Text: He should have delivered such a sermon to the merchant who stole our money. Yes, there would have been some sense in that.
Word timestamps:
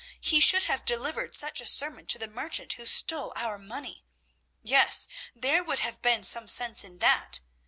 He 0.19 0.39
should 0.39 0.63
have 0.63 0.83
delivered 0.83 1.35
such 1.35 1.61
a 1.61 1.67
sermon 1.67 2.07
to 2.07 2.17
the 2.17 2.25
merchant 2.27 2.73
who 2.73 2.87
stole 2.87 3.33
our 3.35 3.59
money. 3.59 4.03
Yes, 4.63 5.07
there 5.35 5.63
would 5.63 5.77
have 5.77 6.01
been 6.01 6.23
some 6.23 6.47
sense 6.47 6.83
in 6.83 6.97
that. 6.97 7.39